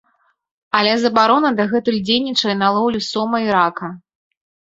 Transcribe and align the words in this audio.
Але 0.79 0.93
забарона 1.01 1.51
дагэтуль 1.59 1.99
дзейнічае 2.07 2.55
на 2.61 2.67
лоўлю 2.77 3.01
сома 3.11 3.37
і 3.47 3.53
рака. 3.59 3.87